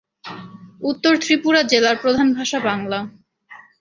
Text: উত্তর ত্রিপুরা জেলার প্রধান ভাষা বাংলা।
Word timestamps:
উত্তর 0.81 1.13
ত্রিপুরা 1.17 1.61
জেলার 1.63 1.97
প্রধান 1.97 2.27
ভাষা 2.33 2.59
বাংলা। 2.61 2.99